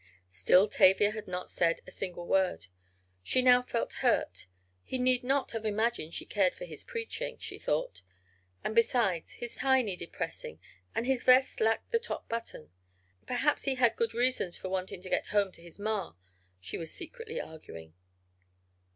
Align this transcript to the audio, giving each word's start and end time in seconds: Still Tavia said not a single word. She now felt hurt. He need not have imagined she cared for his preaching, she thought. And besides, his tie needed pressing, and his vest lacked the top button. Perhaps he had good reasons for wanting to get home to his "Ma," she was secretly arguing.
Still 0.29 0.67
Tavia 0.67 1.13
said 1.13 1.27
not 1.27 1.61
a 1.85 1.91
single 1.91 2.25
word. 2.25 2.65
She 3.21 3.43
now 3.43 3.61
felt 3.61 3.93
hurt. 4.01 4.47
He 4.83 4.97
need 4.97 5.23
not 5.23 5.51
have 5.51 5.63
imagined 5.63 6.15
she 6.15 6.25
cared 6.25 6.55
for 6.55 6.65
his 6.65 6.83
preaching, 6.83 7.37
she 7.37 7.59
thought. 7.59 8.01
And 8.63 8.73
besides, 8.73 9.33
his 9.33 9.53
tie 9.53 9.83
needed 9.83 10.11
pressing, 10.11 10.59
and 10.95 11.05
his 11.05 11.21
vest 11.21 11.61
lacked 11.61 11.91
the 11.91 11.99
top 11.99 12.27
button. 12.27 12.71
Perhaps 13.27 13.65
he 13.65 13.75
had 13.75 13.95
good 13.95 14.15
reasons 14.15 14.57
for 14.57 14.69
wanting 14.69 15.03
to 15.03 15.09
get 15.11 15.27
home 15.27 15.51
to 15.51 15.61
his 15.61 15.77
"Ma," 15.77 16.13
she 16.59 16.79
was 16.79 16.91
secretly 16.91 17.39
arguing. 17.39 17.93